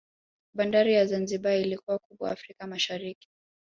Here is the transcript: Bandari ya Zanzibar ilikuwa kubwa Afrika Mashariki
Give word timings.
Bandari 0.55 0.93
ya 0.93 1.05
Zanzibar 1.05 1.59
ilikuwa 1.59 1.99
kubwa 1.99 2.31
Afrika 2.31 2.67
Mashariki 2.67 3.29